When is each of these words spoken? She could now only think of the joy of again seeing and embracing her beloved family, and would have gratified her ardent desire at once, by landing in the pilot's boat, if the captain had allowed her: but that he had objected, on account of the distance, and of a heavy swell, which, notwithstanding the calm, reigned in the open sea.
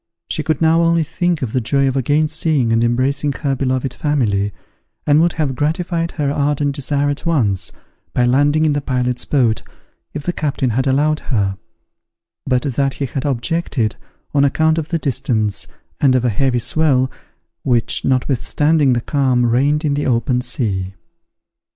She 0.31 0.41
could 0.41 0.63
now 0.63 0.81
only 0.81 1.03
think 1.03 1.43
of 1.43 1.53
the 1.53 1.61
joy 1.61 1.87
of 1.87 1.95
again 1.95 2.27
seeing 2.27 2.73
and 2.73 2.83
embracing 2.83 3.31
her 3.33 3.55
beloved 3.55 3.93
family, 3.93 4.51
and 5.05 5.21
would 5.21 5.33
have 5.33 5.53
gratified 5.55 6.13
her 6.13 6.31
ardent 6.31 6.73
desire 6.73 7.11
at 7.11 7.23
once, 7.27 7.71
by 8.11 8.25
landing 8.25 8.65
in 8.65 8.73
the 8.73 8.81
pilot's 8.81 9.25
boat, 9.25 9.61
if 10.15 10.23
the 10.23 10.33
captain 10.33 10.71
had 10.71 10.87
allowed 10.87 11.19
her: 11.29 11.55
but 12.47 12.63
that 12.63 12.95
he 12.95 13.05
had 13.05 13.25
objected, 13.25 13.95
on 14.33 14.43
account 14.43 14.79
of 14.79 14.89
the 14.89 14.97
distance, 14.97 15.67
and 15.99 16.15
of 16.15 16.25
a 16.25 16.29
heavy 16.29 16.57
swell, 16.57 17.11
which, 17.61 18.03
notwithstanding 18.03 18.93
the 18.93 19.01
calm, 19.01 19.45
reigned 19.45 19.85
in 19.85 19.93
the 19.93 20.07
open 20.07 20.41
sea. 20.41 20.95